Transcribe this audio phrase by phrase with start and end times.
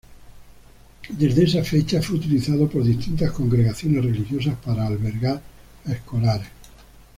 [1.09, 5.39] Desde esa fecha, fue utilizado por distintas congregaciones religiosas para albergar
[5.85, 6.47] a escolares.